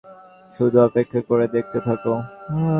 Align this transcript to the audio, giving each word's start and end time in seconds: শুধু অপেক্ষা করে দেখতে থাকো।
শুধু 0.53 0.77
অপেক্ষা 0.87 1.21
করে 1.29 1.45
দেখতে 1.55 1.77
থাকো। 1.87 2.13